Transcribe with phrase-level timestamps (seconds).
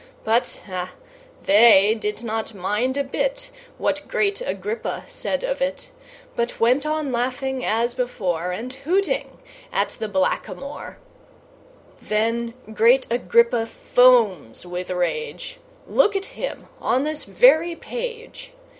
[0.23, 0.93] But, ah!
[1.43, 5.91] they did not mind a bit What great Agrippa said of it;
[6.35, 9.37] But went on laughing, as before, And hooting
[9.71, 10.97] at the Black a moor.
[12.01, 18.53] Then great Agrippa foams with rage Look at him on this very page!